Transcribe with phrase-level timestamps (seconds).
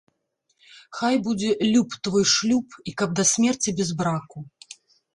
[0.99, 4.39] Хай будзе люб твой шлюб і каб да смерці без браку